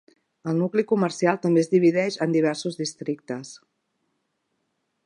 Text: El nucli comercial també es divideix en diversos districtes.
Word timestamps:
El 0.51 0.55
nucli 0.61 0.83
comercial 0.91 1.37
també 1.43 1.63
es 1.65 1.69
divideix 1.75 2.17
en 2.27 2.35
diversos 2.37 2.81
districtes. 2.81 3.55